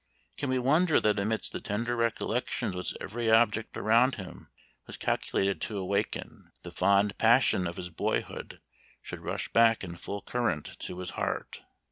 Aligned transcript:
Can 0.35 0.49
we 0.49 0.57
wonder 0.57 0.99
that 0.99 1.19
amidst 1.19 1.53
the 1.53 1.61
tender 1.61 1.95
recollections 1.95 2.73
which 2.75 2.95
every 2.99 3.29
object 3.29 3.77
around 3.77 4.15
him 4.15 4.49
was 4.87 4.97
calculated 4.97 5.61
to 5.61 5.77
awaken, 5.77 6.51
the 6.63 6.71
fond 6.71 7.15
passion 7.19 7.67
of 7.67 7.77
his 7.77 7.91
boyhood 7.91 8.61
should 9.03 9.21
rush 9.21 9.49
back 9.53 9.83
in 9.83 9.95
full 9.95 10.23
current 10.23 10.75
to 10.79 10.97
his 10.97 11.11
heart? 11.11 11.61